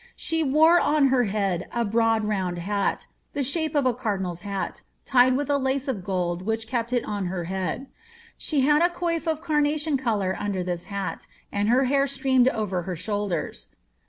Skc 0.17 0.45
^ 0.51 0.81
on 0.81 1.09
her 1.09 1.25
head 1.25 1.67
a 1.71 1.85
broad 1.85 2.25
round 2.25 2.57
hat, 2.57 3.05
the 3.33 3.43
shape 3.43 3.75
of 3.75 3.85
a 3.85 3.93
cardinal^s 3.93 4.41
hat, 4.41 4.81
tied 5.05 5.37
w 5.37 5.55
lace 5.63 5.87
of 5.87 6.03
gold 6.03 6.41
which 6.41 6.65
kept 6.65 6.91
it 6.91 7.05
on 7.05 7.27
her 7.27 7.43
head; 7.43 7.85
she 8.35 8.61
had 8.61 8.81
a 8.81 8.89
coif 8.91 9.27
of 9.27 9.43
canu 9.43 9.99
colour 9.99 10.35
under 10.39 10.63
Uiis 10.63 10.85
hat, 10.85 11.27
and 11.51 11.69
her 11.69 11.83
hair 11.83 12.07
streamed 12.07 12.47
over 12.47 12.81
her 12.81 12.95
shoulders. 12.95 13.67